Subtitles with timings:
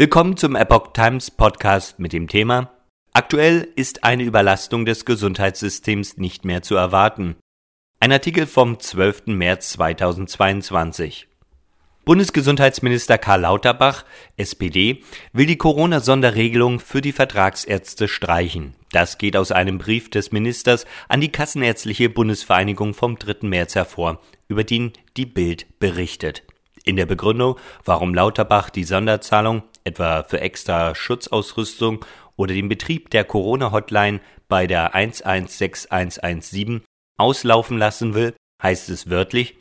[0.00, 2.70] Willkommen zum Epoch Times Podcast mit dem Thema
[3.14, 7.34] Aktuell ist eine Überlastung des Gesundheitssystems nicht mehr zu erwarten.
[7.98, 9.26] Ein Artikel vom 12.
[9.26, 11.26] März 2022.
[12.04, 14.04] Bundesgesundheitsminister Karl Lauterbach,
[14.36, 18.74] SPD, will die Corona-Sonderregelung für die Vertragsärzte streichen.
[18.92, 23.48] Das geht aus einem Brief des Ministers an die Kassenärztliche Bundesvereinigung vom 3.
[23.48, 26.44] März hervor, über den die Bild berichtet.
[26.84, 32.04] In der Begründung, warum Lauterbach die Sonderzahlung etwa für extra Schutzausrüstung
[32.36, 36.82] oder den Betrieb der Corona-Hotline bei der 116117
[37.18, 39.56] auslaufen lassen will, heißt es wörtlich,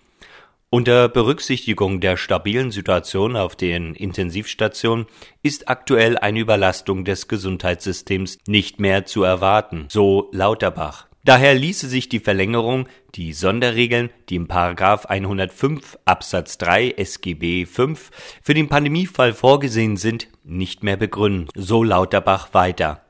[0.70, 5.06] unter Berücksichtigung der stabilen Situation auf den Intensivstationen
[5.42, 11.07] ist aktuell eine Überlastung des Gesundheitssystems nicht mehr zu erwarten, so Lauterbach.
[11.28, 18.12] Daher ließe sich die Verlängerung, die Sonderregeln, die im Paragraph 105 Absatz 3 SGB 5
[18.42, 23.04] für den Pandemiefall vorgesehen sind, nicht mehr begründen, so Lauterbach weiter.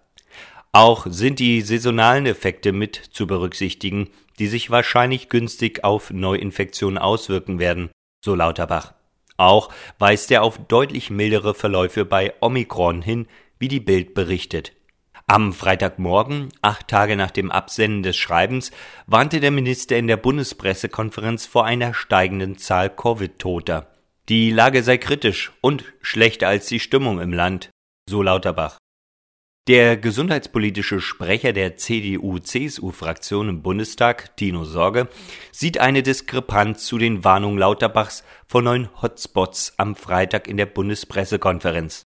[0.71, 7.59] Auch sind die saisonalen Effekte mit zu berücksichtigen, die sich wahrscheinlich günstig auf Neuinfektionen auswirken
[7.59, 7.91] werden,
[8.25, 8.95] so Lauterbach.
[9.37, 13.27] Auch weist er auf deutlich mildere Verläufe bei Omikron hin,
[13.59, 14.73] wie die Bild berichtet.
[15.29, 18.71] Am Freitagmorgen, acht Tage nach dem Absenden des Schreibens,
[19.07, 23.91] warnte der Minister in der Bundespressekonferenz vor einer steigenden Zahl Covid-Toter.
[24.29, 27.69] Die Lage sei kritisch und schlechter als die Stimmung im Land,
[28.09, 28.77] so Lauterbach.
[29.67, 35.09] Der gesundheitspolitische Sprecher der CDU-CSU-Fraktion im Bundestag, Tino Sorge,
[35.51, 42.05] sieht eine Diskrepanz zu den Warnungen Lauterbachs vor neuen Hotspots am Freitag in der Bundespressekonferenz.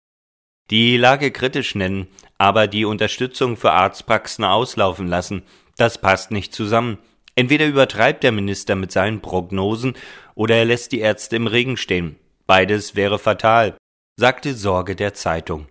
[0.72, 5.44] Die Lage kritisch nennen, aber die Unterstützung für Arztpraxen auslaufen lassen.
[5.78, 6.98] Das passt nicht zusammen.
[7.36, 9.96] Entweder übertreibt der Minister mit seinen Prognosen
[10.34, 12.16] oder er lässt die Ärzte im Regen stehen.
[12.48, 13.76] Beides wäre fatal,
[14.16, 15.68] sagte Sorge der Zeitung.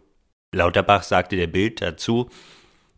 [0.52, 2.28] Lauterbach sagte der Bild dazu,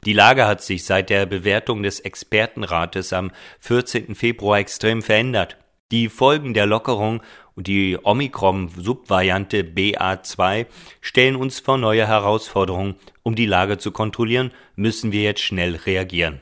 [0.04, 3.30] die Lage hat sich seit der Bewertung des Expertenrates am
[3.60, 4.16] 14.
[4.16, 5.56] Februar extrem verändert.
[5.92, 7.22] Die Folgen der Lockerung
[7.54, 10.66] und die Omikron-Subvariante BA2
[11.00, 12.96] stellen uns vor neue Herausforderungen.
[13.22, 16.40] Um die Lage zu kontrollieren, müssen wir jetzt schnell reagieren.